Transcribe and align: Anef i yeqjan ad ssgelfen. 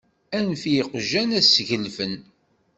Anef 0.37 0.63
i 0.65 0.71
yeqjan 0.75 1.29
ad 1.37 1.43
ssgelfen. 1.45 2.13